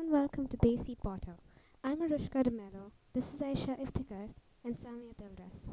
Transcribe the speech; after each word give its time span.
And 0.00 0.12
welcome 0.12 0.46
to 0.46 0.56
Desi 0.56 0.96
Potter. 0.96 1.34
I'm 1.82 1.98
Arushka 2.00 2.44
DeMello. 2.44 2.92
This 3.14 3.34
is 3.34 3.40
Aisha 3.40 3.74
Iftikhar 3.84 4.28
and 4.64 4.76
Samia 4.76 5.12
Dilras. 5.20 5.66